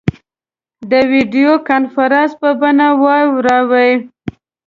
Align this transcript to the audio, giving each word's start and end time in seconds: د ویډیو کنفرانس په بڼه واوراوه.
د 0.89 0.93
ویډیو 1.11 1.51
کنفرانس 1.69 2.31
په 2.41 2.49
بڼه 2.59 2.89
واوراوه. 3.03 3.85